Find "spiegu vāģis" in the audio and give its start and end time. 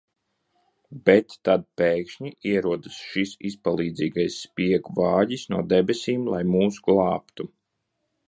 4.47-5.45